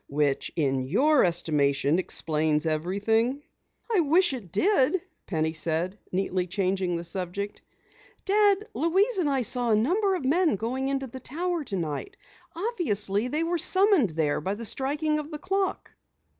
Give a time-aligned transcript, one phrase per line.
[0.09, 3.43] "Which in your estimation explains everything?"
[3.95, 7.61] "I wish it did," Penny said, neatly changing the subject.
[8.25, 12.17] "Dad, Louise and I saw a number of men going into the tower tonight.
[12.55, 15.91] Obviously, they were summoned there by the striking of the clock."